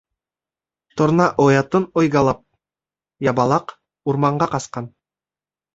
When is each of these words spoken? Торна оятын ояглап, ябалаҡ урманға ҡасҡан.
Торна 1.01 1.27
оятын 1.43 1.85
ояглап, 2.01 2.39
ябалаҡ 3.31 3.79
урманға 4.13 4.53
ҡасҡан. 4.57 4.95